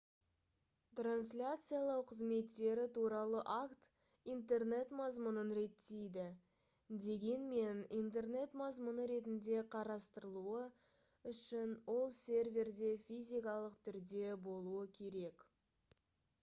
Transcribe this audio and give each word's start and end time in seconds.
трансляциялау 0.99 2.03
қызметтері 2.11 2.83
туралы 2.97 3.41
акт 3.55 3.89
интернет 4.35 4.95
мазмұнын 5.01 5.51
реттейді 5.57 6.23
дегенмен 7.03 7.83
интернет 7.99 8.57
мазмұны 8.63 9.05
ретінде 9.13 9.61
қарастырылуы 9.75 10.65
үішн 11.33 11.75
ол 11.97 12.03
серверде 12.21 12.91
физикалық 13.09 13.77
түрде 13.89 14.25
болуы 14.49 14.83
керек 15.01 15.45